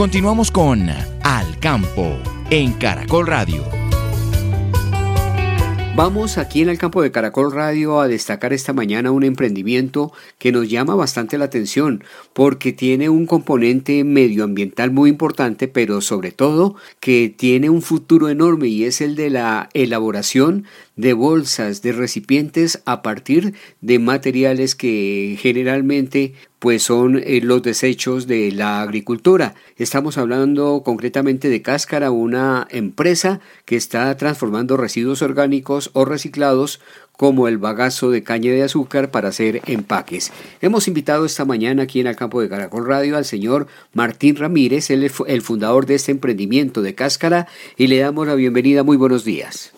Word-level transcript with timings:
Continuamos 0.00 0.50
con 0.50 0.88
Al 0.88 1.58
Campo 1.60 2.18
en 2.48 2.72
Caracol 2.72 3.26
Radio. 3.26 3.62
Vamos 5.94 6.38
aquí 6.38 6.62
en 6.62 6.70
el 6.70 6.78
campo 6.78 7.02
de 7.02 7.10
Caracol 7.10 7.52
Radio 7.52 8.00
a 8.00 8.08
destacar 8.08 8.54
esta 8.54 8.72
mañana 8.72 9.10
un 9.10 9.24
emprendimiento 9.24 10.10
que 10.38 10.52
nos 10.52 10.70
llama 10.70 10.94
bastante 10.94 11.36
la 11.36 11.44
atención 11.44 12.02
porque 12.32 12.72
tiene 12.72 13.10
un 13.10 13.26
componente 13.26 14.02
medioambiental 14.02 14.90
muy 14.90 15.10
importante, 15.10 15.68
pero 15.68 16.00
sobre 16.00 16.32
todo 16.32 16.76
que 17.00 17.28
tiene 17.36 17.68
un 17.68 17.82
futuro 17.82 18.30
enorme 18.30 18.68
y 18.68 18.84
es 18.84 19.02
el 19.02 19.16
de 19.16 19.28
la 19.28 19.68
elaboración 19.74 20.64
de 20.96 21.12
bolsas, 21.12 21.82
de 21.82 21.92
recipientes 21.92 22.80
a 22.86 23.02
partir 23.02 23.52
de 23.82 23.98
materiales 23.98 24.74
que 24.74 25.36
generalmente 25.38 26.32
pues 26.60 26.82
son 26.82 27.16
eh, 27.16 27.40
los 27.42 27.62
desechos 27.62 28.26
de 28.26 28.52
la 28.52 28.82
agricultura. 28.82 29.54
Estamos 29.76 30.18
hablando 30.18 30.82
concretamente 30.84 31.48
de 31.48 31.62
Cáscara, 31.62 32.10
una 32.10 32.68
empresa 32.70 33.40
que 33.64 33.76
está 33.76 34.14
transformando 34.16 34.76
residuos 34.76 35.22
orgánicos 35.22 35.90
o 35.94 36.04
reciclados 36.04 36.80
como 37.16 37.48
el 37.48 37.58
bagazo 37.58 38.10
de 38.10 38.22
caña 38.22 38.52
de 38.52 38.62
azúcar 38.62 39.10
para 39.10 39.28
hacer 39.28 39.62
empaques. 39.66 40.32
Hemos 40.60 40.86
invitado 40.86 41.24
esta 41.24 41.44
mañana 41.44 41.82
aquí 41.82 42.00
en 42.00 42.06
el 42.06 42.16
campo 42.16 42.40
de 42.40 42.48
Caracol 42.48 42.86
Radio 42.86 43.16
al 43.16 43.24
señor 43.24 43.66
Martín 43.92 44.36
Ramírez, 44.36 44.90
el, 44.90 45.10
el 45.26 45.42
fundador 45.42 45.86
de 45.86 45.96
este 45.96 46.12
emprendimiento 46.12 46.82
de 46.82 46.94
Cáscara, 46.94 47.46
y 47.76 47.88
le 47.88 47.98
damos 47.98 48.26
la 48.26 48.34
bienvenida. 48.34 48.84
Muy 48.84 48.96
buenos 48.96 49.24
días. 49.24 49.72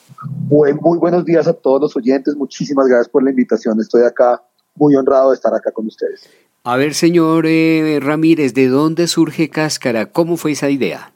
Muy, 0.48 0.72
muy 0.74 0.98
buenos 0.98 1.24
días 1.24 1.46
a 1.46 1.52
todos 1.52 1.80
los 1.80 1.96
oyentes. 1.96 2.36
Muchísimas 2.36 2.86
gracias 2.86 3.08
por 3.08 3.24
la 3.24 3.30
invitación. 3.30 3.80
Estoy 3.80 4.02
acá 4.02 4.42
muy 4.76 4.94
honrado 4.94 5.30
de 5.30 5.36
estar 5.36 5.54
acá 5.54 5.70
con 5.72 5.86
ustedes. 5.86 6.28
A 6.64 6.76
ver, 6.76 6.94
señor 6.94 7.44
eh, 7.48 7.98
Ramírez, 8.00 8.54
¿de 8.54 8.68
dónde 8.68 9.08
surge 9.08 9.50
Cáscara? 9.50 10.06
¿Cómo 10.06 10.36
fue 10.36 10.52
esa 10.52 10.70
idea? 10.70 11.12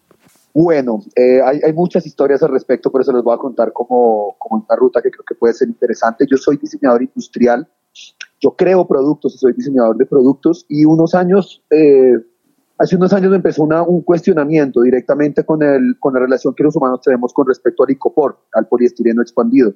Bueno, 0.53 1.05
eh, 1.15 1.41
hay, 1.41 1.73
muchas 1.73 2.05
historias 2.05 2.43
al 2.43 2.51
respecto, 2.51 2.91
por 2.91 3.01
eso 3.01 3.13
les 3.13 3.23
voy 3.23 3.33
a 3.33 3.39
contar 3.39 3.73
como, 3.73 4.35
como 4.39 4.65
una 4.69 4.77
ruta 4.77 5.01
que 5.01 5.11
creo 5.11 5.23
que 5.25 5.37
puede 5.37 5.55
ser 5.55 5.69
interesante. 5.69 6.27
Yo 6.29 6.37
soy 6.37 6.57
diseñador 6.57 7.03
industrial, 7.03 7.69
yo 8.41 8.57
creo 8.57 8.89
productos, 8.89 9.39
soy 9.39 9.53
diseñador 9.53 9.97
de 9.97 10.07
productos 10.07 10.67
y 10.69 10.85
unos 10.85 11.15
años, 11.15 11.63
eh, 11.71 12.15
hace 12.79 12.97
unos 12.97 13.13
años 13.13 13.33
empezó 13.33 13.63
una, 13.63 13.83
un 13.85 14.03
cuestionamiento 14.03 14.81
directamente 14.81 15.45
con, 15.45 15.63
el, 15.63 15.97
con 16.01 16.15
la 16.15 16.21
relación 16.21 16.55
que 16.57 16.65
los 16.65 16.75
humanos 16.75 17.03
tenemos 17.05 17.33
con 17.33 17.47
respecto 17.47 17.85
al 17.85 17.91
icopor, 17.93 18.37
al 18.53 18.67
poliestireno 18.67 19.23
expandido 19.23 19.75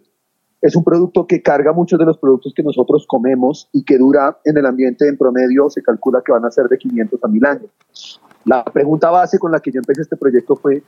es 0.61 0.77
un 0.77 0.85
producto 0.85 1.27
que 1.27 1.43
carga 1.43 1.73
muchos 1.73 1.99
de 1.99 2.05
los 2.05 2.19
productos 2.19 2.53
que 2.55 2.63
nosotros 2.63 3.07
comemos 3.09 3.69
y 3.73 3.83
que 3.83 3.97
dura 3.97 4.39
en 4.45 4.59
el 4.59 4.67
ambiente 4.67 5.09
en 5.09 5.17
promedio, 5.17 5.71
se 5.71 5.83
calcula 5.83 6.23
que 6.25 6.33
van 6.33 6.45
a 6.45 6.51
ser 6.51 6.67
de 6.69 6.77
500 6.77 7.25
a 7.25 7.29
1000 7.29 7.47
años. 7.47 8.21
La 8.45 8.65
pregunta 8.65 9.11
base 9.11 9.39
con 9.39 9.53
la 9.53 9.61
que 9.61 9.71
yo 9.71 9.79
empecé 9.79 10.03
este 10.03 10.17
proyecto 10.17 10.57
fue, 10.57 10.83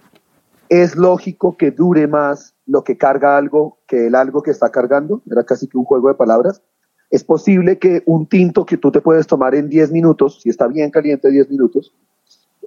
¿es 0.69 0.97
lógico 0.97 1.57
que 1.57 1.71
dure 1.71 2.07
más 2.07 2.55
lo 2.67 2.85
que 2.85 2.99
carga 2.99 3.37
algo 3.37 3.79
que 3.87 4.09
el 4.09 4.15
algo 4.15 4.43
que 4.43 4.51
está 4.51 4.71
cargando? 4.71 5.23
Era 5.31 5.45
casi 5.45 5.67
que 5.67 5.79
un 5.79 5.85
juego 5.85 6.09
de 6.09 6.15
palabras. 6.15 6.63
¿Es 7.11 7.25
posible 7.25 7.79
que 7.79 8.03
un 8.07 8.27
tinto 8.27 8.65
que 8.65 8.79
tú 8.79 8.91
te 8.91 9.01
puedes 9.01 9.27
tomar 9.27 9.55
en 9.55 9.69
10 9.69 9.91
minutos, 9.93 10.41
si 10.43 10.49
está 10.49 10.67
bien 10.67 10.91
caliente 10.91 11.31
10 11.31 11.51
minutos, 11.51 11.95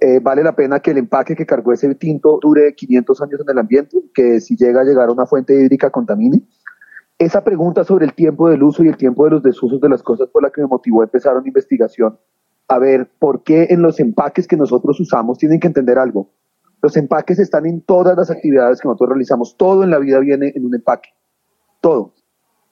eh, 0.00 0.20
vale 0.20 0.42
la 0.42 0.54
pena 0.54 0.80
que 0.80 0.90
el 0.90 0.98
empaque 0.98 1.34
que 1.34 1.46
cargó 1.46 1.72
ese 1.72 1.92
tinto 1.94 2.38
dure 2.40 2.74
500 2.74 3.22
años 3.22 3.40
en 3.40 3.50
el 3.50 3.58
ambiente, 3.58 3.96
que 4.14 4.40
si 4.40 4.56
llega 4.56 4.82
a 4.82 4.84
llegar 4.84 5.08
a 5.08 5.12
una 5.12 5.26
fuente 5.26 5.54
hídrica 5.54 5.90
contamine? 5.90 6.42
Esa 7.18 7.42
pregunta 7.44 7.84
sobre 7.84 8.04
el 8.04 8.14
tiempo 8.14 8.48
del 8.48 8.62
uso 8.62 8.84
y 8.84 8.88
el 8.88 8.96
tiempo 8.96 9.24
de 9.24 9.30
los 9.30 9.42
desusos 9.42 9.80
de 9.80 9.88
las 9.88 10.02
cosas 10.02 10.28
fue 10.30 10.42
la 10.42 10.50
que 10.50 10.60
me 10.60 10.66
motivó 10.66 11.00
a 11.00 11.04
empezar 11.04 11.36
una 11.36 11.46
investigación 11.46 12.18
a 12.68 12.78
ver 12.78 13.08
por 13.18 13.42
qué 13.42 13.68
en 13.70 13.80
los 13.80 14.00
empaques 14.00 14.46
que 14.46 14.56
nosotros 14.56 15.00
usamos 15.00 15.38
tienen 15.38 15.60
que 15.60 15.68
entender 15.68 15.98
algo. 15.98 16.30
Los 16.82 16.96
empaques 16.96 17.38
están 17.38 17.64
en 17.66 17.80
todas 17.80 18.16
las 18.16 18.30
actividades 18.30 18.80
que 18.80 18.88
nosotros 18.88 19.10
realizamos. 19.10 19.56
Todo 19.56 19.82
en 19.82 19.90
la 19.90 19.98
vida 19.98 20.18
viene 20.18 20.52
en 20.54 20.66
un 20.66 20.74
empaque. 20.74 21.10
Todo. 21.80 22.12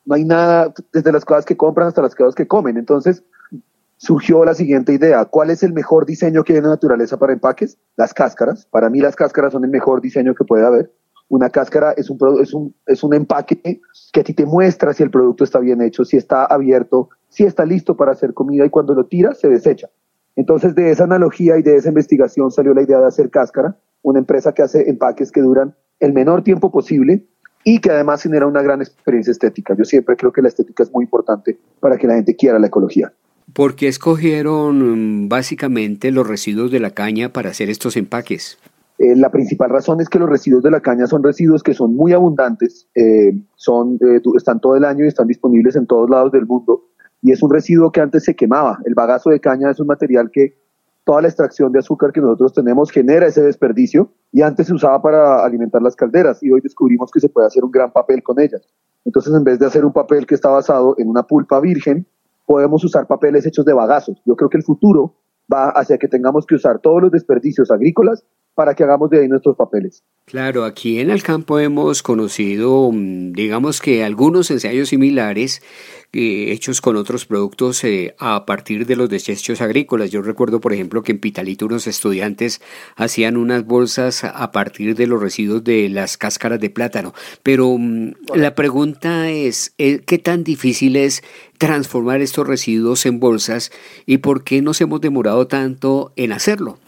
No 0.04 0.14
hay 0.14 0.24
nada, 0.24 0.74
desde 0.92 1.12
las 1.12 1.24
cosas 1.24 1.46
que 1.46 1.56
compran 1.56 1.88
hasta 1.88 2.02
las 2.02 2.14
cosas 2.14 2.34
que 2.34 2.46
comen. 2.46 2.76
Entonces 2.76 3.24
surgió 3.96 4.44
la 4.44 4.54
siguiente 4.54 4.92
idea. 4.92 5.24
¿Cuál 5.24 5.50
es 5.50 5.62
el 5.62 5.72
mejor 5.72 6.04
diseño 6.04 6.44
que 6.44 6.52
hay 6.52 6.58
en 6.58 6.64
la 6.64 6.70
naturaleza 6.70 7.16
para 7.16 7.32
empaques? 7.32 7.78
Las 7.96 8.12
cáscaras. 8.12 8.66
Para 8.66 8.90
mí 8.90 9.00
las 9.00 9.16
cáscaras 9.16 9.52
son 9.52 9.64
el 9.64 9.70
mejor 9.70 10.02
diseño 10.02 10.34
que 10.34 10.44
puede 10.44 10.66
haber. 10.66 10.92
Una 11.28 11.50
cáscara 11.50 11.92
es 11.92 12.10
un, 12.10 12.18
es, 12.40 12.54
un, 12.54 12.74
es 12.86 13.02
un 13.02 13.14
empaque 13.14 13.80
que 14.12 14.20
a 14.20 14.24
ti 14.24 14.34
te 14.34 14.46
muestra 14.46 14.92
si 14.92 15.02
el 15.02 15.10
producto 15.10 15.44
está 15.44 15.58
bien 15.58 15.80
hecho, 15.82 16.04
si 16.04 16.16
está 16.16 16.44
abierto, 16.44 17.08
si 17.28 17.44
está 17.44 17.64
listo 17.64 17.96
para 17.96 18.12
hacer 18.12 18.34
comida 18.34 18.66
y 18.66 18.70
cuando 18.70 18.94
lo 18.94 19.06
tiras 19.06 19.40
se 19.40 19.48
desecha. 19.48 19.88
Entonces 20.36 20.74
de 20.74 20.90
esa 20.90 21.04
analogía 21.04 21.58
y 21.58 21.62
de 21.62 21.76
esa 21.76 21.88
investigación 21.88 22.50
salió 22.50 22.74
la 22.74 22.82
idea 22.82 22.98
de 22.98 23.06
hacer 23.06 23.30
cáscara, 23.30 23.76
una 24.02 24.18
empresa 24.18 24.52
que 24.52 24.62
hace 24.62 24.88
empaques 24.88 25.32
que 25.32 25.40
duran 25.40 25.74
el 26.00 26.12
menor 26.12 26.42
tiempo 26.42 26.70
posible 26.70 27.26
y 27.64 27.80
que 27.80 27.90
además 27.90 28.22
genera 28.22 28.46
una 28.46 28.62
gran 28.62 28.82
experiencia 28.82 29.30
estética. 29.30 29.74
Yo 29.76 29.84
siempre 29.84 30.16
creo 30.16 30.32
que 30.32 30.42
la 30.42 30.48
estética 30.48 30.82
es 30.82 30.92
muy 30.92 31.04
importante 31.04 31.58
para 31.80 31.96
que 31.96 32.06
la 32.06 32.14
gente 32.14 32.36
quiera 32.36 32.58
la 32.58 32.66
ecología. 32.66 33.12
¿Por 33.52 33.74
qué 33.76 33.88
escogieron 33.88 35.24
mm, 35.24 35.28
básicamente 35.28 36.10
los 36.10 36.26
residuos 36.26 36.70
de 36.70 36.80
la 36.80 36.90
caña 36.90 37.32
para 37.32 37.50
hacer 37.50 37.70
estos 37.70 37.96
empaques? 37.96 38.58
Eh, 38.98 39.16
la 39.16 39.30
principal 39.30 39.70
razón 39.70 40.00
es 40.00 40.08
que 40.08 40.18
los 40.18 40.28
residuos 40.28 40.62
de 40.62 40.70
la 40.70 40.80
caña 40.80 41.06
son 41.06 41.22
residuos 41.22 41.62
que 41.62 41.74
son 41.74 41.96
muy 41.96 42.12
abundantes, 42.12 42.88
eh, 42.94 43.32
son, 43.56 43.98
eh, 44.00 44.20
están 44.36 44.60
todo 44.60 44.76
el 44.76 44.84
año 44.84 45.04
y 45.04 45.08
están 45.08 45.26
disponibles 45.26 45.74
en 45.74 45.86
todos 45.86 46.08
lados 46.08 46.30
del 46.30 46.46
mundo. 46.46 46.84
Y 47.20 47.32
es 47.32 47.42
un 47.42 47.50
residuo 47.50 47.90
que 47.90 48.00
antes 48.00 48.24
se 48.24 48.36
quemaba. 48.36 48.78
El 48.84 48.94
bagazo 48.94 49.30
de 49.30 49.40
caña 49.40 49.70
es 49.70 49.80
un 49.80 49.88
material 49.88 50.30
que 50.30 50.56
toda 51.04 51.22
la 51.22 51.28
extracción 51.28 51.72
de 51.72 51.80
azúcar 51.80 52.12
que 52.12 52.20
nosotros 52.20 52.52
tenemos 52.52 52.90
genera 52.90 53.26
ese 53.26 53.42
desperdicio 53.42 54.10
y 54.32 54.42
antes 54.42 54.68
se 54.68 54.74
usaba 54.74 55.02
para 55.02 55.44
alimentar 55.44 55.82
las 55.82 55.96
calderas 55.96 56.42
y 56.42 56.50
hoy 56.50 56.60
descubrimos 56.60 57.10
que 57.10 57.20
se 57.20 57.28
puede 57.28 57.46
hacer 57.46 57.64
un 57.64 57.70
gran 57.70 57.92
papel 57.92 58.22
con 58.22 58.40
ellas. 58.40 58.62
Entonces, 59.04 59.34
en 59.34 59.44
vez 59.44 59.58
de 59.58 59.66
hacer 59.66 59.84
un 59.84 59.92
papel 59.92 60.26
que 60.26 60.34
está 60.34 60.48
basado 60.50 60.94
en 60.98 61.08
una 61.08 61.24
pulpa 61.24 61.60
virgen, 61.60 62.06
podemos 62.46 62.84
usar 62.84 63.06
papeles 63.06 63.44
hechos 63.44 63.64
de 63.64 63.72
bagazos. 63.72 64.22
Yo 64.24 64.36
creo 64.36 64.48
que 64.48 64.56
el 64.56 64.62
futuro 64.62 65.14
va 65.52 65.70
hacia 65.70 65.98
que 65.98 66.08
tengamos 66.08 66.46
que 66.46 66.54
usar 66.54 66.78
todos 66.78 67.02
los 67.02 67.10
desperdicios 67.10 67.70
agrícolas 67.70 68.24
para 68.54 68.74
que 68.74 68.84
hagamos 68.84 69.10
de 69.10 69.20
ahí 69.20 69.28
nuestros 69.28 69.56
papeles. 69.56 70.02
Claro, 70.26 70.64
aquí 70.64 71.00
en 71.00 71.10
el 71.10 71.22
campo 71.22 71.58
hemos 71.58 72.02
conocido, 72.02 72.90
mm, 72.90 73.32
digamos 73.32 73.80
que 73.80 74.04
algunos 74.04 74.50
ensayos 74.50 74.88
similares 74.88 75.60
eh, 76.14 76.52
hechos 76.52 76.80
con 76.80 76.94
otros 76.94 77.26
productos 77.26 77.82
eh, 77.82 78.14
a 78.20 78.46
partir 78.46 78.86
de 78.86 78.94
los 78.94 79.10
desechos 79.10 79.60
agrícolas. 79.60 80.12
Yo 80.12 80.22
recuerdo, 80.22 80.60
por 80.60 80.72
ejemplo, 80.72 81.02
que 81.02 81.10
en 81.10 81.18
Pitalito 81.18 81.66
unos 81.66 81.88
estudiantes 81.88 82.62
hacían 82.94 83.36
unas 83.36 83.66
bolsas 83.66 84.22
a 84.22 84.52
partir 84.52 84.94
de 84.94 85.08
los 85.08 85.20
residuos 85.20 85.64
de 85.64 85.88
las 85.88 86.16
cáscaras 86.16 86.60
de 86.60 86.70
plátano. 86.70 87.12
Pero 87.42 87.76
mm, 87.76 88.12
la 88.34 88.54
pregunta 88.54 89.28
es, 89.30 89.74
eh, 89.78 90.02
¿qué 90.06 90.18
tan 90.18 90.44
difícil 90.44 90.94
es 90.94 91.24
transformar 91.58 92.20
estos 92.20 92.46
residuos 92.46 93.04
en 93.06 93.18
bolsas 93.18 93.72
y 94.06 94.18
por 94.18 94.44
qué 94.44 94.62
nos 94.62 94.80
hemos 94.80 95.00
demorado 95.00 95.48
tanto 95.48 96.12
en 96.14 96.32
hacerlo? 96.32 96.78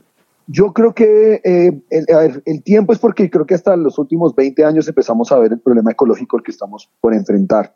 Yo 0.49 0.73
creo 0.73 0.95
que 0.95 1.41
eh, 1.45 1.83
el, 1.91 2.63
tiempo 2.63 2.93
es 2.93 3.01
porque 3.01 3.29
creo 3.31 3.47
que 3.47 3.55
hasta 3.55 3.77
los 3.77 3.99
últimos 3.99 4.35
20 4.35 4.65
años 4.65 4.87
empezamos 4.87 5.33
a 5.33 5.39
ver 5.39 5.53
el 5.53 5.61
problema 5.61 5.91
ecológico 5.91 6.37
al 6.37 6.45
que 6.45 6.53
estamos 6.53 6.89
por 7.01 7.15
enfrentar. 7.15 7.75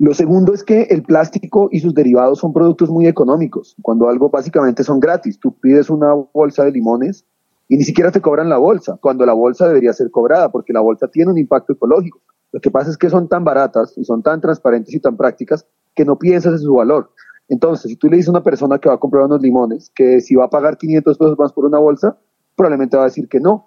Lo 0.00 0.14
segundo 0.14 0.52
es 0.52 0.64
que 0.64 0.82
el 0.90 1.02
plástico 1.02 1.68
y 1.70 1.80
sus 1.80 1.94
derivados 1.94 2.40
son 2.40 2.52
productos 2.52 2.90
muy 2.90 3.06
económicos, 3.06 3.76
cuando 3.82 4.08
algo 4.08 4.30
básicamente 4.30 4.82
son 4.82 5.00
gratis. 5.00 5.38
Tú 5.38 5.52
pides 5.60 5.90
una 5.90 6.12
bolsa 6.12 6.64
de 6.64 6.72
limones 6.72 7.24
y 7.68 7.76
ni 7.76 7.84
siquiera 7.84 8.10
te 8.10 8.20
cobran 8.20 8.48
la 8.48 8.58
bolsa, 8.58 8.98
cuando 9.00 9.24
la 9.24 9.32
bolsa 9.32 9.68
debería 9.68 9.92
ser 9.92 10.10
cobrada, 10.10 10.50
porque 10.50 10.72
la 10.72 10.80
bolsa 10.80 11.08
tiene 11.08 11.30
un 11.30 11.38
impacto 11.38 11.72
ecológico. 11.72 12.20
Lo 12.50 12.60
que 12.60 12.70
pasa 12.70 12.90
es 12.90 12.96
que 12.96 13.10
son 13.10 13.28
tan 13.28 13.44
baratas 13.44 13.96
y 13.96 14.04
son 14.04 14.22
tan 14.22 14.40
transparentes 14.40 14.94
y 14.94 15.00
tan 15.00 15.16
prácticas 15.16 15.66
que 15.94 16.04
no 16.04 16.18
piensas 16.18 16.54
en 16.54 16.60
su 16.60 16.74
valor. 16.74 17.10
Entonces, 17.48 17.90
si 17.90 17.96
tú 17.96 18.08
le 18.08 18.16
dices 18.16 18.28
a 18.28 18.32
una 18.32 18.42
persona 18.42 18.78
que 18.78 18.88
va 18.88 18.96
a 18.96 18.98
comprar 18.98 19.24
unos 19.24 19.40
limones 19.40 19.90
que 19.94 20.20
si 20.20 20.34
va 20.34 20.44
a 20.44 20.50
pagar 20.50 20.76
500 20.76 21.16
pesos 21.16 21.38
más 21.38 21.52
por 21.52 21.64
una 21.64 21.78
bolsa, 21.78 22.18
probablemente 22.56 22.96
va 22.96 23.04
a 23.04 23.06
decir 23.06 23.28
que 23.28 23.40
no. 23.40 23.66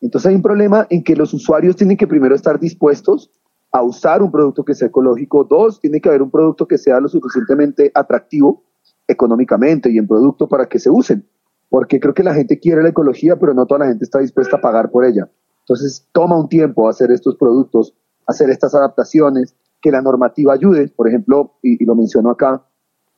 Entonces 0.00 0.30
hay 0.30 0.34
un 0.34 0.42
problema 0.42 0.86
en 0.90 1.04
que 1.04 1.14
los 1.14 1.32
usuarios 1.34 1.76
tienen 1.76 1.96
que 1.96 2.06
primero 2.06 2.34
estar 2.34 2.58
dispuestos 2.58 3.30
a 3.72 3.82
usar 3.82 4.22
un 4.22 4.32
producto 4.32 4.64
que 4.64 4.74
sea 4.74 4.88
ecológico. 4.88 5.44
Dos, 5.44 5.80
tiene 5.80 6.00
que 6.00 6.08
haber 6.08 6.22
un 6.22 6.30
producto 6.30 6.66
que 6.66 6.78
sea 6.78 6.98
lo 7.00 7.08
suficientemente 7.08 7.92
atractivo 7.94 8.64
económicamente 9.06 9.90
y 9.90 9.98
en 9.98 10.08
producto 10.08 10.48
para 10.48 10.66
que 10.66 10.78
se 10.78 10.90
usen. 10.90 11.26
Porque 11.68 12.00
creo 12.00 12.14
que 12.14 12.24
la 12.24 12.34
gente 12.34 12.58
quiere 12.58 12.82
la 12.82 12.88
ecología, 12.88 13.36
pero 13.38 13.54
no 13.54 13.66
toda 13.66 13.80
la 13.80 13.86
gente 13.86 14.04
está 14.04 14.18
dispuesta 14.18 14.56
a 14.56 14.60
pagar 14.60 14.90
por 14.90 15.04
ella. 15.04 15.28
Entonces 15.60 16.08
toma 16.12 16.36
un 16.36 16.48
tiempo 16.48 16.88
hacer 16.88 17.12
estos 17.12 17.36
productos, 17.36 17.94
hacer 18.26 18.50
estas 18.50 18.74
adaptaciones, 18.74 19.54
que 19.80 19.92
la 19.92 20.02
normativa 20.02 20.52
ayude. 20.52 20.88
Por 20.88 21.08
ejemplo, 21.08 21.54
y, 21.62 21.84
lo 21.84 21.94
menciono 21.94 22.30
acá, 22.30 22.64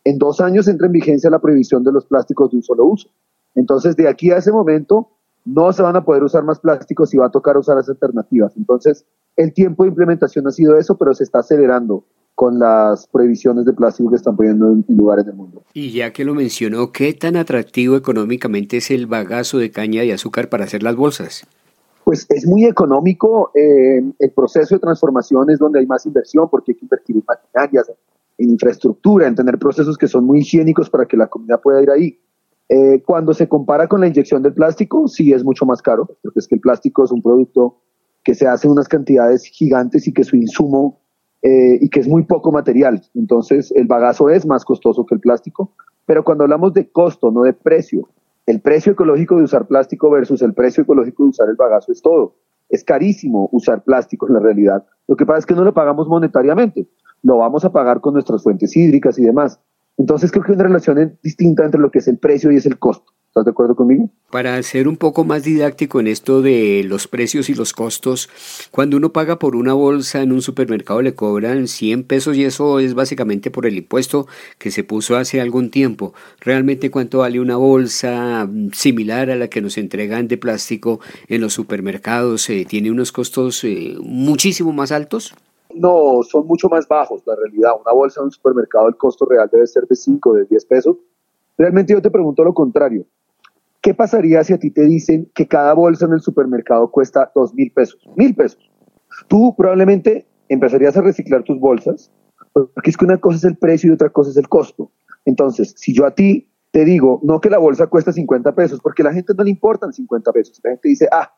en 0.04 0.18
dos 0.18 0.40
años 0.40 0.68
entra 0.68 0.86
en 0.86 0.92
vigencia 0.92 1.30
la 1.30 1.38
prohibición 1.38 1.84
de 1.84 1.92
los 1.92 2.06
plásticos 2.06 2.50
de 2.50 2.56
un 2.56 2.62
solo 2.62 2.86
uso. 2.86 3.08
Entonces, 3.54 3.96
de 3.96 4.08
aquí 4.08 4.30
a 4.30 4.38
ese 4.38 4.50
momento, 4.50 5.08
no 5.44 5.72
se 5.72 5.82
van 5.82 5.96
a 5.96 6.04
poder 6.04 6.22
usar 6.22 6.44
más 6.44 6.60
plásticos 6.60 7.12
y 7.14 7.18
va 7.18 7.26
a 7.26 7.30
tocar 7.30 7.56
usar 7.56 7.76
las 7.76 7.88
alternativas. 7.88 8.56
Entonces, 8.56 9.04
el 9.36 9.52
tiempo 9.52 9.84
de 9.84 9.90
implementación 9.90 10.46
ha 10.46 10.50
sido 10.50 10.78
eso, 10.78 10.96
pero 10.96 11.14
se 11.14 11.24
está 11.24 11.40
acelerando 11.40 12.04
con 12.34 12.58
las 12.58 13.06
prohibiciones 13.06 13.64
de 13.66 13.72
plástico 13.72 14.10
que 14.10 14.16
están 14.16 14.36
poniendo 14.36 14.72
en 14.72 14.84
lugares 14.88 15.26
del 15.26 15.34
mundo. 15.34 15.62
Y 15.74 15.92
ya 15.92 16.12
que 16.12 16.24
lo 16.24 16.34
mencionó, 16.34 16.90
¿qué 16.90 17.12
tan 17.12 17.36
atractivo 17.36 17.96
económicamente 17.96 18.78
es 18.78 18.90
el 18.90 19.06
bagazo 19.06 19.58
de 19.58 19.70
caña 19.70 20.02
de 20.02 20.14
azúcar 20.14 20.48
para 20.48 20.64
hacer 20.64 20.82
las 20.82 20.96
bolsas? 20.96 21.46
Pues 22.04 22.26
es 22.30 22.46
muy 22.46 22.64
económico. 22.64 23.52
Eh, 23.54 24.02
el 24.18 24.30
proceso 24.30 24.74
de 24.74 24.80
transformación 24.80 25.50
es 25.50 25.58
donde 25.58 25.80
hay 25.80 25.86
más 25.86 26.04
inversión 26.06 26.48
porque 26.50 26.72
hay 26.72 26.76
que 26.76 26.84
invertir 26.84 27.16
en 27.16 27.24
maquinarias, 27.26 27.92
en 28.42 28.50
infraestructura, 28.50 29.26
en 29.26 29.34
tener 29.34 29.58
procesos 29.58 29.96
que 29.96 30.08
son 30.08 30.24
muy 30.24 30.40
higiénicos 30.40 30.90
para 30.90 31.06
que 31.06 31.16
la 31.16 31.28
comunidad 31.28 31.60
pueda 31.60 31.82
ir 31.82 31.90
ahí. 31.90 32.18
Eh, 32.68 33.02
cuando 33.04 33.34
se 33.34 33.48
compara 33.48 33.86
con 33.86 34.00
la 34.00 34.06
inyección 34.06 34.42
del 34.42 34.54
plástico, 34.54 35.06
sí 35.06 35.32
es 35.32 35.44
mucho 35.44 35.66
más 35.66 35.82
caro, 35.82 36.06
porque 36.22 36.38
es 36.38 36.48
que 36.48 36.54
el 36.54 36.60
plástico 36.60 37.04
es 37.04 37.12
un 37.12 37.22
producto 37.22 37.78
que 38.24 38.34
se 38.34 38.46
hace 38.46 38.66
en 38.66 38.72
unas 38.72 38.88
cantidades 38.88 39.44
gigantes 39.44 40.06
y 40.06 40.12
que 40.12 40.24
su 40.24 40.36
insumo 40.36 41.00
eh, 41.42 41.78
y 41.80 41.88
que 41.88 42.00
es 42.00 42.08
muy 42.08 42.22
poco 42.22 42.52
material. 42.52 43.02
Entonces, 43.14 43.72
el 43.74 43.86
bagazo 43.86 44.30
es 44.30 44.46
más 44.46 44.64
costoso 44.64 45.04
que 45.04 45.16
el 45.16 45.20
plástico. 45.20 45.74
Pero 46.06 46.24
cuando 46.24 46.44
hablamos 46.44 46.72
de 46.72 46.88
costo, 46.90 47.30
no 47.30 47.42
de 47.42 47.52
precio, 47.52 48.08
el 48.46 48.60
precio 48.60 48.92
ecológico 48.92 49.36
de 49.36 49.44
usar 49.44 49.66
plástico 49.66 50.10
versus 50.10 50.42
el 50.42 50.54
precio 50.54 50.82
ecológico 50.82 51.24
de 51.24 51.30
usar 51.30 51.48
el 51.48 51.56
bagazo 51.56 51.92
es 51.92 52.02
todo. 52.02 52.36
Es 52.68 52.84
carísimo 52.84 53.48
usar 53.52 53.84
plástico 53.84 54.26
en 54.28 54.34
la 54.34 54.40
realidad. 54.40 54.84
Lo 55.06 55.16
que 55.16 55.26
pasa 55.26 55.40
es 55.40 55.46
que 55.46 55.54
no 55.54 55.64
lo 55.64 55.74
pagamos 55.74 56.08
monetariamente, 56.08 56.86
lo 57.22 57.38
vamos 57.38 57.64
a 57.64 57.72
pagar 57.72 58.00
con 58.00 58.14
nuestras 58.14 58.42
fuentes 58.42 58.76
hídricas 58.76 59.18
y 59.18 59.24
demás. 59.24 59.60
Entonces 59.98 60.30
creo 60.30 60.44
que 60.44 60.52
hay 60.52 60.56
una 60.56 60.64
relación 60.64 61.18
distinta 61.22 61.64
entre 61.64 61.80
lo 61.80 61.90
que 61.90 61.98
es 61.98 62.08
el 62.08 62.18
precio 62.18 62.50
y 62.50 62.56
es 62.56 62.66
el 62.66 62.78
costo. 62.78 63.12
¿Estás 63.32 63.46
de 63.46 63.50
acuerdo 63.52 63.74
conmigo? 63.74 64.10
Para 64.30 64.62
ser 64.62 64.86
un 64.86 64.98
poco 64.98 65.24
más 65.24 65.42
didáctico 65.42 66.00
en 66.00 66.06
esto 66.06 66.42
de 66.42 66.84
los 66.84 67.08
precios 67.08 67.48
y 67.48 67.54
los 67.54 67.72
costos, 67.72 68.28
cuando 68.70 68.98
uno 68.98 69.14
paga 69.14 69.38
por 69.38 69.56
una 69.56 69.72
bolsa 69.72 70.20
en 70.20 70.32
un 70.32 70.42
supermercado 70.42 71.00
le 71.00 71.14
cobran 71.14 71.66
100 71.66 72.04
pesos 72.04 72.36
y 72.36 72.44
eso 72.44 72.78
es 72.78 72.92
básicamente 72.92 73.50
por 73.50 73.64
el 73.64 73.78
impuesto 73.78 74.26
que 74.58 74.70
se 74.70 74.84
puso 74.84 75.16
hace 75.16 75.40
algún 75.40 75.70
tiempo. 75.70 76.12
¿Realmente 76.40 76.90
cuánto 76.90 77.20
vale 77.20 77.40
una 77.40 77.56
bolsa 77.56 78.46
similar 78.74 79.30
a 79.30 79.36
la 79.36 79.48
que 79.48 79.62
nos 79.62 79.78
entregan 79.78 80.28
de 80.28 80.36
plástico 80.36 81.00
en 81.28 81.40
los 81.40 81.54
supermercados? 81.54 82.50
Eh, 82.50 82.66
¿Tiene 82.68 82.90
unos 82.90 83.12
costos 83.12 83.64
eh, 83.64 83.96
muchísimo 83.98 84.74
más 84.74 84.92
altos? 84.92 85.34
No, 85.74 86.22
son 86.22 86.46
mucho 86.46 86.68
más 86.68 86.86
bajos, 86.86 87.22
la 87.26 87.36
realidad. 87.36 87.72
Una 87.80 87.92
bolsa 87.92 88.20
en 88.20 88.26
un 88.26 88.30
supermercado, 88.30 88.88
el 88.88 88.96
costo 88.96 89.26
real 89.26 89.48
debe 89.50 89.66
ser 89.66 89.86
de 89.86 89.94
5, 89.94 90.34
de 90.34 90.44
10 90.46 90.64
pesos. 90.66 90.96
Realmente 91.58 91.92
yo 91.92 92.02
te 92.02 92.10
pregunto 92.10 92.44
lo 92.44 92.54
contrario. 92.54 93.06
¿Qué 93.80 93.94
pasaría 93.94 94.44
si 94.44 94.52
a 94.52 94.58
ti 94.58 94.70
te 94.70 94.82
dicen 94.82 95.30
que 95.34 95.48
cada 95.48 95.74
bolsa 95.74 96.06
en 96.06 96.12
el 96.12 96.20
supermercado 96.20 96.90
cuesta 96.90 97.32
dos 97.34 97.52
mil 97.52 97.72
pesos? 97.72 98.00
Mil 98.16 98.34
pesos. 98.34 98.70
Tú 99.28 99.54
probablemente 99.56 100.26
empezarías 100.48 100.96
a 100.96 101.02
reciclar 101.02 101.42
tus 101.42 101.58
bolsas, 101.58 102.12
porque 102.52 102.90
es 102.90 102.96
que 102.96 103.04
una 103.04 103.18
cosa 103.18 103.38
es 103.38 103.44
el 103.44 103.56
precio 103.56 103.90
y 103.90 103.94
otra 103.94 104.10
cosa 104.10 104.30
es 104.30 104.36
el 104.36 104.48
costo. 104.48 104.92
Entonces, 105.24 105.74
si 105.76 105.92
yo 105.92 106.06
a 106.06 106.14
ti 106.14 106.48
te 106.70 106.84
digo, 106.84 107.20
no 107.22 107.40
que 107.40 107.50
la 107.50 107.58
bolsa 107.58 107.88
cuesta 107.88 108.12
50 108.12 108.54
pesos, 108.54 108.80
porque 108.80 109.02
a 109.02 109.06
la 109.06 109.12
gente 109.12 109.34
no 109.36 109.44
le 109.44 109.50
importan 109.50 109.92
50 109.92 110.32
pesos. 110.32 110.60
La 110.62 110.70
gente 110.70 110.88
dice, 110.88 111.08
ah, 111.12 111.30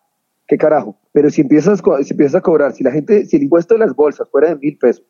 qué 0.46 0.58
carajo. 0.58 0.96
Pero 1.12 1.30
si 1.30 1.40
empiezas, 1.42 1.82
si 2.02 2.12
empiezas 2.12 2.36
a 2.36 2.40
cobrar, 2.40 2.72
si 2.72 2.84
la 2.84 2.90
gente, 2.90 3.26
si 3.26 3.36
el 3.36 3.44
impuesto 3.44 3.74
de 3.74 3.80
las 3.80 3.94
bolsas 3.94 4.28
fuera 4.30 4.48
de 4.48 4.56
mil 4.56 4.76
pesos, 4.78 5.04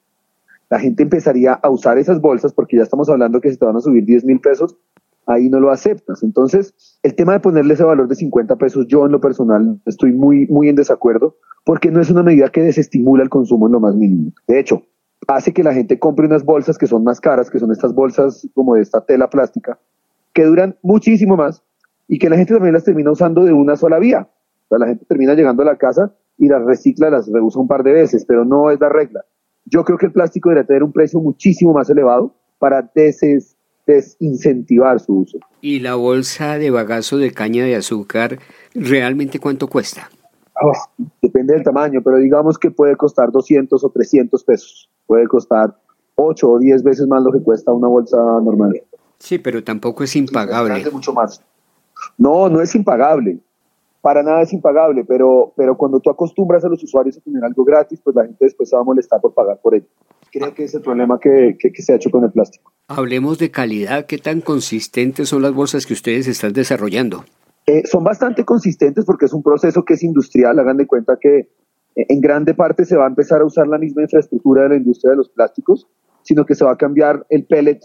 la 0.71 0.79
gente 0.79 1.03
empezaría 1.03 1.53
a 1.53 1.71
usar 1.71 1.99
esas 1.99 2.21
bolsas 2.21 2.53
porque 2.53 2.77
ya 2.77 2.83
estamos 2.83 3.09
hablando 3.09 3.41
que 3.41 3.51
si 3.51 3.57
te 3.57 3.65
van 3.65 3.77
a 3.77 3.81
subir 3.81 4.05
10 4.05 4.25
mil 4.25 4.41
pesos, 4.41 4.77
ahí 5.27 5.49
no 5.49 5.61
lo 5.61 5.71
aceptas. 5.71 6.23
Entonces, 6.23 6.99
el 7.03 7.15
tema 7.15 7.33
de 7.33 7.41
ponerle 7.41 7.75
ese 7.75 7.85
valor 7.85 8.09
de 8.09 8.15
50 8.15 8.57
pesos, 8.57 8.87
yo 8.89 9.07
en 9.07 9.13
lo 9.13 9.21
personal 9.21 9.81
estoy 9.87 10.13
muy, 10.13 10.47
muy 10.49 10.69
en 10.69 10.77
desacuerdo, 10.77 11.37
porque 11.65 11.91
no 11.91 12.01
es 12.01 12.11
una 12.11 12.23
medida 12.23 12.49
que 12.49 12.63
desestimula 12.63 13.23
el 13.23 13.31
consumo 13.31 13.67
en 13.67 13.73
lo 13.73 13.81
más 13.81 13.95
mínimo. 13.95 14.33
De 14.47 14.59
hecho, 14.59 14.83
hace 15.29 15.53
que 15.53 15.63
la 15.63 15.73
gente 15.73 15.99
compre 15.99 16.27
unas 16.27 16.45
bolsas 16.45 16.79
que 16.79 16.87
son 16.87 17.05
más 17.05 17.21
caras, 17.21 17.51
que 17.51 17.59
son 17.59 17.73
estas 17.73 17.95
bolsas 17.95 18.49
como 18.55 18.75
de 18.75 18.83
esta 18.83 19.01
tela 19.05 19.31
plástica, 19.31 19.79
que 20.33 20.45
duran 20.45 20.77
muchísimo 20.83 21.37
más 21.37 21.63
y 22.09 22.19
que 22.19 22.29
la 22.29 22.37
gente 22.37 22.53
también 22.53 22.75
las 22.75 22.85
termina 22.85 23.11
usando 23.11 23.45
de 23.45 23.53
una 23.53 23.77
sola 23.77 23.99
vía. 23.99 24.29
Sea, 24.75 24.87
la 24.87 24.87
gente 24.87 25.05
termina 25.07 25.35
llegando 25.35 25.63
a 25.63 25.67
la 25.67 25.77
casa 25.77 26.13
y 26.37 26.49
las 26.49 26.65
recicla, 26.65 27.11
las 27.11 27.31
reusa 27.31 27.59
un 27.61 27.69
par 27.69 27.83
de 27.83 27.93
veces, 27.93 28.25
pero 28.27 28.45
no 28.45 28.71
es 28.71 28.81
la 28.81 28.89
regla. 28.89 29.25
Yo 29.67 29.85
creo 29.85 29.99
que 29.99 30.07
el 30.07 30.13
plástico 30.13 30.49
debería 30.49 30.67
tener 30.67 30.83
un 30.83 30.93
precio 30.93 31.21
muchísimo 31.21 31.73
más 31.73 31.89
elevado 31.89 32.35
para 32.59 32.91
deses 32.95 33.57
desincentivar 33.87 34.99
su 35.01 35.21
uso. 35.21 35.39
¿Y 35.61 35.81
la 35.81 35.95
bolsa 35.95 36.59
de 36.59 36.71
bagazo 36.71 37.19
de 37.19 37.33
caña 37.33 37.65
de 37.65 37.77
azúcar 37.77 38.39
realmente 38.75 39.39
cuánto 39.39 39.69
cuesta? 39.69 40.11
Oh, 40.61 40.73
depende 41.21 41.55
del 41.55 41.63
tamaño, 41.63 42.01
pero 42.03 42.17
digamos 42.17 42.59
que 42.59 42.71
puede 42.71 42.97
costar 42.97 43.31
200 43.31 43.83
o 43.83 43.91
300 43.91 44.45
pesos. 44.45 44.91
Puede 45.07 45.27
costar 45.27 45.77
8 46.17 46.51
o 46.51 46.59
10 46.59 46.83
veces 46.83 47.07
más 47.07 47.23
lo 47.23 47.33
que 47.33 47.41
cuesta 47.41 47.73
una 47.73 47.89
bolsa 47.89 48.17
normal. 48.17 48.81
Sí, 49.19 49.39
pero 49.39 49.63
tampoco 49.63 50.05
es 50.05 50.17
impagable. 50.17 50.85
Mucho 50.91 51.13
más. 51.13 51.43
No, 52.19 52.49
no 52.49 52.61
es 52.61 52.75
impagable. 52.75 53.39
Para 54.05 54.23
nada 54.23 54.43
es 54.43 54.53
impagable, 54.53 55.03
pero, 55.07 55.55
pero 55.57 55.79
cuando 55.79 55.99
tú 55.99 56.11
acostumbras 56.11 56.63
a 56.63 56.69
los 56.69 56.85
usuarios 56.85 57.17
a 57.17 57.23
tener 57.23 57.43
algo 57.43 57.65
gratis, 57.65 58.03
pues 58.05 58.15
la 58.15 58.25
gente 58.25 58.45
después 58.45 58.69
se 58.69 58.77
va 58.77 58.83
a 58.83 58.85
molestar 58.85 59.19
por 59.19 59.33
pagar 59.33 59.59
por 59.63 59.75
ello. 59.75 59.87
Creo 60.31 60.53
que 60.53 60.65
es 60.65 60.75
el 60.75 60.83
problema 60.83 61.19
que, 61.19 61.57
que, 61.59 61.73
que 61.73 61.81
se 61.81 61.95
ha 61.95 61.97
hecho 61.97 62.11
con 62.11 62.23
el 62.23 62.31
plástico. 62.31 62.71
Hablemos 62.87 63.39
de 63.39 63.51
calidad. 63.51 64.05
¿Qué 64.05 64.19
tan 64.19 64.43
consistentes 64.43 65.31
son 65.31 65.41
las 65.41 65.55
bolsas 65.55 65.87
que 65.87 65.95
ustedes 65.95 66.29
están 66.29 66.53
desarrollando? 66.53 67.25
Eh, 67.65 67.87
son 67.87 68.05
bastante 68.05 68.45
consistentes 68.45 69.07
porque 69.07 69.25
es 69.25 69.33
un 69.33 69.43
proceso 69.43 69.87
que 69.87 69.95
es 69.95 70.03
industrial. 70.03 70.59
Hagan 70.59 70.77
de 70.77 70.87
cuenta 70.87 71.17
que 71.19 71.39
eh, 71.39 71.49
en 71.95 72.21
grande 72.21 72.53
parte 72.53 72.85
se 72.85 72.99
va 72.99 73.07
a 73.07 73.09
empezar 73.09 73.41
a 73.41 73.47
usar 73.47 73.67
la 73.69 73.79
misma 73.79 74.03
infraestructura 74.03 74.65
de 74.65 74.69
la 74.69 74.77
industria 74.77 75.13
de 75.13 75.17
los 75.17 75.31
plásticos, 75.31 75.89
sino 76.21 76.45
que 76.45 76.55
se 76.55 76.63
va 76.67 76.73
a 76.73 76.77
cambiar 76.77 77.25
el 77.31 77.47
pellet 77.47 77.81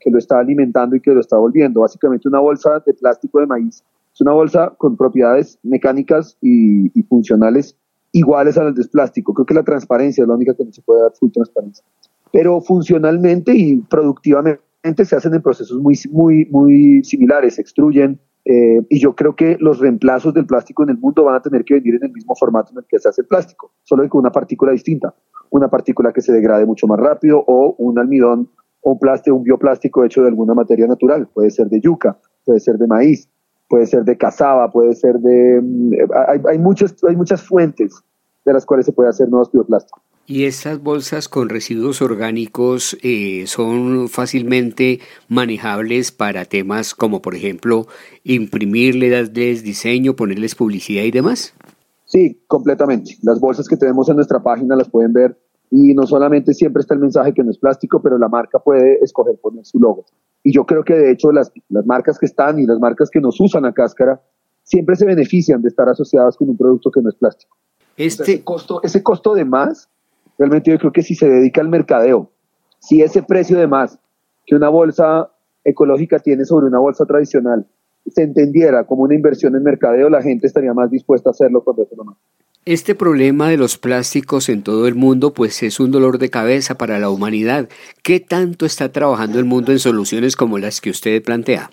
que 0.00 0.10
lo 0.10 0.16
está 0.16 0.38
alimentando 0.38 0.96
y 0.96 1.02
que 1.02 1.10
lo 1.10 1.20
está 1.20 1.36
volviendo. 1.36 1.80
Básicamente 1.80 2.26
una 2.26 2.40
bolsa 2.40 2.82
de 2.86 2.94
plástico 2.94 3.38
de 3.40 3.46
maíz. 3.46 3.84
Es 4.18 4.22
una 4.22 4.32
bolsa 4.32 4.74
con 4.78 4.96
propiedades 4.96 5.60
mecánicas 5.62 6.36
y, 6.42 6.90
funcionales 7.04 7.76
iguales 8.10 8.58
a 8.58 8.64
las 8.64 8.74
del 8.74 8.88
plástico. 8.88 9.32
Creo 9.32 9.46
que 9.46 9.54
la 9.54 9.62
transparencia 9.62 10.22
es 10.22 10.28
la 10.28 10.34
única 10.34 10.54
que 10.54 10.64
no 10.64 10.72
se 10.72 10.82
puede 10.82 11.02
dar 11.02 11.12
full 11.12 11.30
transparencia 11.30 11.84
pero 12.32 12.60
funcionalmente 12.60 13.54
y 13.54 13.76
productivamente 13.76 15.04
se 15.04 15.16
hacen 15.16 15.34
en 15.34 15.40
procesos 15.40 15.80
muy, 15.80 15.96
muy, 16.10 16.46
muy 16.50 17.02
similares, 17.04 17.54
se 17.54 17.62
extruyen, 17.62 18.20
eh, 18.44 18.82
y 18.88 19.00
yo 19.00 19.14
creo 19.14 19.34
que 19.34 19.56
los 19.60 19.78
reemplazos 19.78 20.34
del 20.34 20.46
plástico 20.46 20.82
en 20.82 20.90
el 20.90 20.98
mundo 20.98 21.24
van 21.24 21.36
a 21.36 21.42
tener 21.42 21.64
que 21.64 21.74
venir 21.74 21.94
en 21.94 22.04
el 22.04 22.12
mismo 22.12 22.34
formato 22.34 22.72
en 22.72 22.78
el 22.78 22.84
que 22.88 22.98
se 22.98 23.08
hace 23.08 23.22
el 23.22 23.28
plástico, 23.28 23.72
solo 23.82 24.06
con 24.08 24.20
una 24.20 24.32
partícula 24.32 24.72
distinta, 24.72 25.14
una 25.50 25.68
partícula 25.68 26.12
que 26.12 26.20
se 26.20 26.32
degrade 26.32 26.66
mucho 26.66 26.86
más 26.86 26.98
rápido 26.98 27.42
o 27.46 27.74
un 27.78 27.98
almidón 27.98 28.50
o 28.80 28.92
un 28.92 28.98
plástico, 28.98 29.36
un 29.36 29.42
bioplástico 29.42 30.04
hecho 30.04 30.22
de 30.22 30.28
alguna 30.28 30.54
materia 30.54 30.86
natural, 30.86 31.28
puede 31.32 31.50
ser 31.50 31.68
de 31.68 31.80
yuca, 31.80 32.18
puede 32.44 32.60
ser 32.60 32.78
de 32.78 32.86
maíz, 32.86 33.28
puede 33.68 33.86
ser 33.86 34.04
de 34.04 34.16
cazaba, 34.16 34.70
puede 34.70 34.94
ser 34.94 35.18
de... 35.18 35.60
Mm, 35.62 35.92
hay, 36.28 36.40
hay, 36.50 36.58
muchas, 36.58 36.94
hay 37.08 37.16
muchas 37.16 37.42
fuentes 37.42 38.02
de 38.44 38.52
las 38.52 38.64
cuales 38.64 38.86
se 38.86 38.92
puede 38.92 39.10
hacer 39.10 39.28
nuevos 39.28 39.52
bioplásticos. 39.52 40.02
¿Y 40.30 40.44
estas 40.44 40.82
bolsas 40.82 41.26
con 41.26 41.48
residuos 41.48 42.02
orgánicos 42.02 42.98
eh, 43.02 43.44
son 43.46 44.10
fácilmente 44.10 45.00
manejables 45.28 46.12
para 46.12 46.44
temas 46.44 46.94
como, 46.94 47.22
por 47.22 47.34
ejemplo, 47.34 47.86
imprimirle, 48.24 49.08
darles 49.08 49.62
diseño, 49.62 50.16
ponerles 50.16 50.54
publicidad 50.54 51.04
y 51.04 51.10
demás? 51.10 51.54
Sí, 52.04 52.42
completamente. 52.46 53.16
Las 53.22 53.40
bolsas 53.40 53.66
que 53.68 53.78
tenemos 53.78 54.06
en 54.10 54.16
nuestra 54.16 54.42
página 54.42 54.76
las 54.76 54.90
pueden 54.90 55.14
ver 55.14 55.38
y 55.70 55.94
no 55.94 56.06
solamente 56.06 56.52
siempre 56.52 56.82
está 56.82 56.92
el 56.92 57.00
mensaje 57.00 57.32
que 57.32 57.42
no 57.42 57.50
es 57.50 57.58
plástico, 57.58 58.02
pero 58.02 58.18
la 58.18 58.28
marca 58.28 58.58
puede 58.58 59.02
escoger 59.02 59.38
poner 59.40 59.64
su 59.64 59.78
logo. 59.78 60.04
Y 60.42 60.52
yo 60.52 60.64
creo 60.64 60.84
que 60.84 60.94
de 60.94 61.12
hecho 61.12 61.32
las, 61.32 61.52
las 61.68 61.86
marcas 61.86 62.18
que 62.18 62.26
están 62.26 62.58
y 62.58 62.66
las 62.66 62.78
marcas 62.78 63.10
que 63.10 63.20
nos 63.20 63.40
usan 63.40 63.64
a 63.64 63.72
cáscara 63.72 64.20
siempre 64.62 64.96
se 64.96 65.06
benefician 65.06 65.62
de 65.62 65.68
estar 65.68 65.88
asociadas 65.88 66.36
con 66.36 66.48
un 66.48 66.56
producto 66.56 66.90
que 66.90 67.00
no 67.00 67.08
es 67.08 67.14
plástico. 67.16 67.56
Este 67.96 68.22
ese, 68.22 68.44
costo, 68.44 68.80
ese 68.82 69.02
costo 69.02 69.34
de 69.34 69.44
más, 69.44 69.88
realmente 70.38 70.70
yo 70.70 70.78
creo 70.78 70.92
que 70.92 71.02
si 71.02 71.14
se 71.14 71.28
dedica 71.28 71.60
al 71.60 71.68
mercadeo, 71.68 72.30
si 72.78 73.02
ese 73.02 73.22
precio 73.22 73.58
de 73.58 73.66
más 73.66 73.98
que 74.46 74.54
una 74.54 74.68
bolsa 74.68 75.30
ecológica 75.64 76.18
tiene 76.18 76.44
sobre 76.44 76.66
una 76.66 76.78
bolsa 76.78 77.04
tradicional 77.04 77.66
se 78.10 78.22
entendiera 78.22 78.84
como 78.84 79.02
una 79.02 79.14
inversión 79.14 79.54
en 79.56 79.62
mercadeo, 79.62 80.08
la 80.08 80.22
gente 80.22 80.46
estaría 80.46 80.72
más 80.74 80.90
dispuesta 80.90 81.30
a 81.30 81.32
hacerlo 81.32 81.62
con 81.62 81.76
eso 81.80 82.04
más. 82.04 82.16
Este 82.70 82.94
problema 82.94 83.48
de 83.48 83.56
los 83.56 83.78
plásticos 83.78 84.50
en 84.50 84.62
todo 84.62 84.88
el 84.88 84.94
mundo 84.94 85.32
pues 85.32 85.62
es 85.62 85.80
un 85.80 85.90
dolor 85.90 86.18
de 86.18 86.28
cabeza 86.28 86.76
para 86.76 86.98
la 86.98 87.08
humanidad. 87.08 87.70
¿Qué 88.02 88.20
tanto 88.20 88.66
está 88.66 88.92
trabajando 88.92 89.38
el 89.38 89.46
mundo 89.46 89.72
en 89.72 89.78
soluciones 89.78 90.36
como 90.36 90.58
las 90.58 90.82
que 90.82 90.90
usted 90.90 91.22
plantea? 91.22 91.70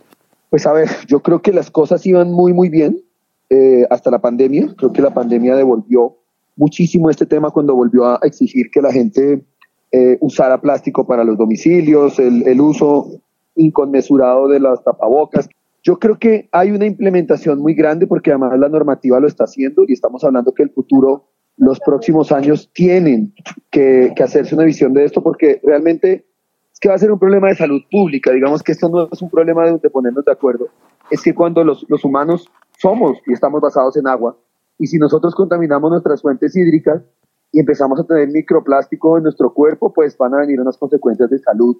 Pues 0.50 0.66
a 0.66 0.72
ver, 0.72 0.88
yo 1.06 1.20
creo 1.20 1.42
que 1.42 1.52
las 1.52 1.70
cosas 1.70 2.06
iban 2.06 2.32
muy 2.32 2.54
muy 2.54 2.70
bien 2.70 3.04
eh, 3.50 3.86
hasta 3.90 4.10
la 4.10 4.20
pandemia. 4.20 4.74
Creo 4.78 4.94
que 4.94 5.02
la 5.02 5.14
pandemia 5.14 5.58
devolvió 5.58 6.16
muchísimo 6.56 7.10
este 7.10 7.26
tema 7.26 7.52
cuando 7.52 7.76
volvió 7.76 8.06
a 8.06 8.20
exigir 8.22 8.72
que 8.72 8.82
la 8.82 8.94
gente 8.94 9.44
eh, 9.92 10.18
usara 10.22 10.62
plástico 10.62 11.06
para 11.06 11.26
los 11.26 11.38
domicilios, 11.38 12.20
el, 12.20 12.48
el 12.48 12.62
uso 12.62 13.20
inconmensurado 13.58 14.48
de 14.48 14.62
las 14.62 14.82
tapabocas. 14.82 15.50
Yo 15.86 16.00
creo 16.00 16.18
que 16.18 16.50
hay 16.52 16.72
una 16.72 16.88
implementación 16.88 17.60
muy 17.60 17.76
grande 17.76 18.08
porque 18.08 18.32
además 18.32 18.58
la 18.58 18.70
normativa 18.70 19.20
lo 19.20 19.28
está 19.28 19.44
haciendo 19.44 19.84
y 19.88 19.94
estamos 19.94 20.24
hablando 20.24 20.52
que 20.52 20.64
el 20.64 20.72
futuro, 20.72 21.28
los 21.58 21.80
próximos 21.80 22.32
años 22.32 22.72
tienen 22.74 23.36
que, 23.70 24.12
hacerse 24.20 24.56
una 24.56 24.64
visión 24.64 24.94
de 24.94 25.06
esto 25.06 25.22
porque 25.22 25.62
realmente 25.64 26.26
es 26.74 26.80
que 26.80 26.90
va 26.90 26.96
a 26.96 26.98
ser 26.98 27.12
un 27.12 27.20
problema 27.20 27.50
de 27.50 27.56
salud 27.56 27.82
pública. 27.92 28.32
Digamos 28.32 28.64
que 28.64 28.72
esto 28.72 28.90
no 28.90 29.08
es 29.12 29.22
un 29.22 29.30
problema 29.30 29.70
de, 29.70 29.90
ponernos 29.92 30.26
de 30.26 30.32
acuerdo. 30.32 30.70
Es 31.12 31.22
que 31.22 31.36
cuando 31.36 31.64
los, 31.64 31.86
los 31.88 32.04
humanos 32.04 32.50
somos 32.80 33.20
y 33.28 33.34
estamos 33.34 33.62
basados 33.62 33.96
en 33.96 34.08
agua 34.08 34.36
y 34.80 34.88
si 34.88 34.98
nosotros 34.98 35.36
contaminamos 35.36 35.92
nuestras 35.92 36.20
fuentes 36.20 36.56
hídricas 36.56 37.04
y 37.52 37.60
empezamos 37.60 38.00
a 38.00 38.04
tener 38.06 38.28
microplástico 38.30 39.18
en 39.18 39.24
nuestro 39.24 39.54
cuerpo, 39.54 39.94
pues 39.94 40.18
van 40.18 40.34
a 40.34 40.38
venir 40.38 40.60
unas 40.60 40.80
consecuencias 40.80 41.30
de 41.30 41.38
salud 41.38 41.78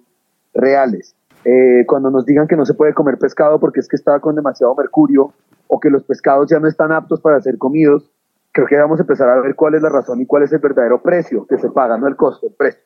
reales. 0.54 1.16
Eh, 1.48 1.84
cuando 1.86 2.10
nos 2.10 2.26
digan 2.26 2.48
que 2.48 2.56
no 2.56 2.66
se 2.66 2.74
puede 2.74 2.92
comer 2.92 3.18
pescado 3.18 3.60
porque 3.60 3.78
es 3.78 3.86
que 3.86 3.94
está 3.94 4.18
con 4.18 4.34
demasiado 4.34 4.74
mercurio 4.74 5.32
o 5.68 5.78
que 5.78 5.90
los 5.90 6.02
pescados 6.02 6.50
ya 6.50 6.58
no 6.58 6.66
están 6.66 6.90
aptos 6.90 7.20
para 7.20 7.40
ser 7.40 7.56
comidos, 7.56 8.10
creo 8.50 8.66
que 8.66 8.74
vamos 8.74 8.98
a 8.98 9.04
empezar 9.04 9.28
a 9.28 9.40
ver 9.40 9.54
cuál 9.54 9.76
es 9.76 9.82
la 9.82 9.88
razón 9.88 10.20
y 10.20 10.26
cuál 10.26 10.42
es 10.42 10.52
el 10.52 10.58
verdadero 10.58 11.00
precio 11.00 11.46
que 11.46 11.56
se 11.58 11.70
paga, 11.70 11.98
no 11.98 12.08
el 12.08 12.16
costo, 12.16 12.48
el 12.48 12.54
precio. 12.54 12.80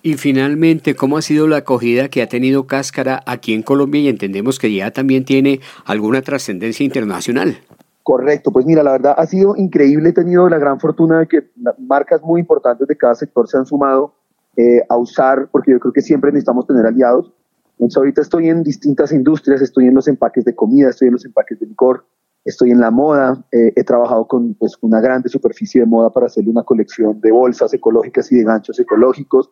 Y 0.00 0.14
finalmente, 0.14 0.94
¿cómo 0.94 1.16
ha 1.16 1.22
sido 1.22 1.48
la 1.48 1.56
acogida 1.56 2.08
que 2.08 2.22
ha 2.22 2.28
tenido 2.28 2.68
Cáscara 2.68 3.20
aquí 3.26 3.52
en 3.52 3.62
Colombia 3.62 4.02
y 4.02 4.08
entendemos 4.08 4.60
que 4.60 4.72
ya 4.72 4.92
también 4.92 5.24
tiene 5.24 5.58
alguna 5.84 6.22
trascendencia 6.22 6.84
internacional? 6.84 7.56
Correcto, 8.04 8.52
pues 8.52 8.64
mira, 8.64 8.84
la 8.84 8.92
verdad 8.92 9.14
ha 9.16 9.26
sido 9.26 9.56
increíble, 9.56 10.10
he 10.10 10.12
tenido 10.12 10.48
la 10.48 10.58
gran 10.58 10.78
fortuna 10.78 11.18
de 11.18 11.26
que 11.26 11.50
marcas 11.78 12.22
muy 12.22 12.40
importantes 12.40 12.86
de 12.86 12.96
cada 12.96 13.16
sector 13.16 13.48
se 13.48 13.56
han 13.56 13.66
sumado 13.66 14.14
eh, 14.56 14.82
a 14.88 14.96
usar, 14.96 15.48
porque 15.50 15.72
yo 15.72 15.80
creo 15.80 15.92
que 15.92 16.02
siempre 16.02 16.30
necesitamos 16.30 16.66
tener 16.68 16.86
aliados, 16.86 17.32
entonces 17.74 17.96
ahorita 17.96 18.22
estoy 18.22 18.48
en 18.48 18.62
distintas 18.62 19.12
industrias, 19.12 19.60
estoy 19.60 19.86
en 19.86 19.94
los 19.94 20.06
empaques 20.06 20.44
de 20.44 20.54
comida, 20.54 20.90
estoy 20.90 21.08
en 21.08 21.14
los 21.14 21.24
empaques 21.24 21.58
de 21.58 21.66
licor, 21.66 22.06
estoy 22.44 22.70
en 22.70 22.80
la 22.80 22.90
moda, 22.90 23.44
eh, 23.50 23.72
he 23.74 23.84
trabajado 23.84 24.26
con 24.26 24.54
pues, 24.54 24.76
una 24.80 25.00
grande 25.00 25.28
superficie 25.28 25.80
de 25.80 25.86
moda 25.86 26.10
para 26.10 26.26
hacer 26.26 26.48
una 26.48 26.62
colección 26.62 27.20
de 27.20 27.32
bolsas 27.32 27.74
ecológicas 27.74 28.30
y 28.30 28.36
de 28.36 28.44
ganchos 28.44 28.78
ecológicos. 28.78 29.50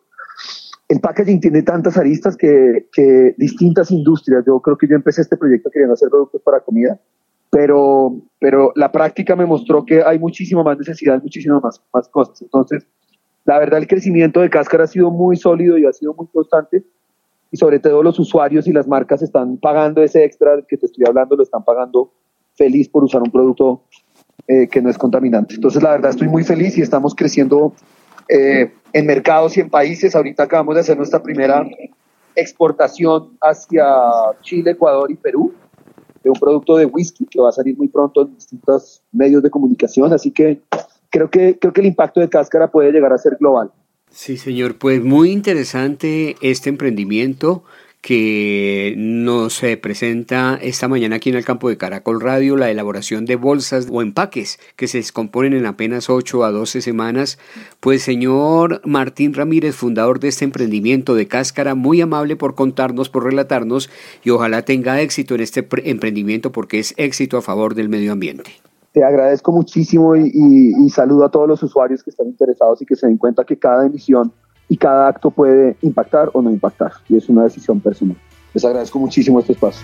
El 0.87 0.99
packaging 0.99 1.41
tiene 1.41 1.63
tantas 1.63 1.97
aristas 1.97 2.37
que, 2.37 2.87
que 2.93 3.35
distintas 3.37 3.91
industrias, 3.91 4.43
yo 4.45 4.59
creo 4.59 4.77
que 4.77 4.87
yo 4.87 4.95
empecé 4.95 5.21
este 5.21 5.37
proyecto 5.37 5.69
queriendo 5.69 5.93
hacer 5.93 6.09
productos 6.09 6.41
para 6.41 6.59
comida, 6.59 6.99
pero, 7.49 8.15
pero 8.39 8.71
la 8.75 8.91
práctica 8.91 9.35
me 9.35 9.45
mostró 9.45 9.85
que 9.85 10.01
hay 10.01 10.17
muchísima 10.17 10.63
más 10.63 10.77
necesidad, 10.77 11.21
muchísimas 11.21 11.61
más, 11.61 11.81
más 11.93 12.07
cosas. 12.09 12.41
Entonces, 12.41 12.85
la 13.45 13.59
verdad, 13.59 13.79
el 13.79 13.87
crecimiento 13.87 14.39
de 14.39 14.49
Cáscara 14.49 14.85
ha 14.85 14.87
sido 14.87 15.11
muy 15.11 15.35
sólido 15.35 15.77
y 15.77 15.85
ha 15.85 15.93
sido 15.93 16.13
muy 16.13 16.27
constante 16.27 16.83
y 17.53 17.57
sobre 17.57 17.77
todo 17.77 18.01
los 18.01 18.17
usuarios 18.17 18.65
y 18.67 18.73
las 18.73 18.87
marcas 18.87 19.21
están 19.21 19.57
pagando 19.57 20.01
ese 20.01 20.23
extra 20.25 20.63
que 20.67 20.75
te 20.75 20.87
estoy 20.87 21.05
hablando, 21.07 21.35
lo 21.35 21.43
están 21.43 21.63
pagando 21.63 22.11
feliz 22.55 22.89
por 22.89 23.03
usar 23.03 23.21
un 23.21 23.29
producto 23.29 23.83
eh, 24.47 24.67
que 24.67 24.81
no 24.81 24.89
es 24.89 24.97
contaminante. 24.97 25.53
Entonces, 25.53 25.83
la 25.83 25.91
verdad, 25.91 26.09
estoy 26.09 26.27
muy 26.27 26.43
feliz 26.43 26.75
y 26.79 26.81
estamos 26.81 27.13
creciendo 27.13 27.73
eh, 28.27 28.73
en 28.91 29.05
mercados 29.05 29.55
y 29.55 29.59
en 29.59 29.69
países. 29.69 30.15
Ahorita 30.15 30.41
acabamos 30.41 30.73
de 30.73 30.81
hacer 30.81 30.97
nuestra 30.97 31.21
primera 31.21 31.63
exportación 32.35 33.37
hacia 33.39 33.85
Chile, 34.41 34.71
Ecuador 34.71 35.11
y 35.11 35.15
Perú 35.15 35.53
de 36.23 36.31
un 36.31 36.39
producto 36.39 36.77
de 36.77 36.87
whisky 36.87 37.27
que 37.27 37.39
va 37.39 37.49
a 37.49 37.51
salir 37.51 37.77
muy 37.77 37.87
pronto 37.87 38.23
en 38.23 38.33
distintos 38.33 39.03
medios 39.11 39.43
de 39.43 39.51
comunicación. 39.51 40.11
Así 40.11 40.31
que 40.31 40.59
creo 41.11 41.29
que, 41.29 41.59
creo 41.59 41.71
que 41.71 41.81
el 41.81 41.87
impacto 41.87 42.19
de 42.19 42.29
Cáscara 42.29 42.71
puede 42.71 42.91
llegar 42.91 43.13
a 43.13 43.17
ser 43.19 43.37
global. 43.39 43.71
Sí, 44.15 44.37
señor, 44.37 44.75
pues 44.77 45.03
muy 45.03 45.31
interesante 45.31 46.35
este 46.41 46.69
emprendimiento 46.69 47.63
que 47.99 48.93
nos 48.95 49.61
presenta 49.81 50.59
esta 50.61 50.87
mañana 50.87 51.15
aquí 51.15 51.29
en 51.29 51.35
el 51.35 51.43
campo 51.43 51.67
de 51.67 51.77
Caracol 51.77 52.21
Radio, 52.21 52.55
la 52.55 52.69
elaboración 52.69 53.25
de 53.25 53.37
bolsas 53.37 53.87
o 53.89 54.03
empaques 54.03 54.59
que 54.75 54.87
se 54.87 54.99
descomponen 54.99 55.53
en 55.53 55.65
apenas 55.65 56.11
8 56.11 56.43
a 56.43 56.51
12 56.51 56.81
semanas. 56.81 57.39
Pues 57.79 58.03
señor 58.03 58.81
Martín 58.85 59.33
Ramírez, 59.33 59.75
fundador 59.75 60.19
de 60.19 60.27
este 60.27 60.45
emprendimiento 60.45 61.15
de 61.15 61.27
Cáscara, 61.27 61.73
muy 61.73 61.99
amable 61.99 62.35
por 62.35 62.53
contarnos, 62.53 63.09
por 63.09 63.23
relatarnos 63.23 63.89
y 64.23 64.29
ojalá 64.29 64.61
tenga 64.61 65.01
éxito 65.01 65.33
en 65.33 65.41
este 65.41 65.67
emprendimiento 65.85 66.51
porque 66.51 66.77
es 66.77 66.93
éxito 66.97 67.37
a 67.37 67.41
favor 67.41 67.73
del 67.73 67.89
medio 67.89 68.11
ambiente. 68.11 68.51
Te 68.93 69.03
agradezco 69.03 69.51
muchísimo 69.51 70.15
y, 70.15 70.87
saludo 70.91 71.25
a 71.25 71.31
todos 71.31 71.47
los 71.47 71.63
usuarios 71.63 72.03
que 72.03 72.11
están 72.11 72.27
interesados 72.27 72.79
y 72.79 72.85
que 72.85 72.95
se 72.95 73.07
den 73.07 73.17
cuenta 73.17 73.43
que 73.43 73.57
cada 73.57 73.87
emisión 73.87 74.31
y 74.69 74.77
cada 74.77 75.07
acto 75.07 75.31
puede 75.31 75.75
impactar 75.81 76.29
o 76.33 76.43
no 76.43 76.51
impactar. 76.51 76.91
Y 77.09 77.17
es 77.17 77.27
una 77.27 77.43
decisión 77.43 77.79
personal. 77.79 78.17
Les 78.53 78.63
agradezco 78.63 78.99
muchísimo 78.99 79.39
este 79.39 79.53
espacio. 79.53 79.83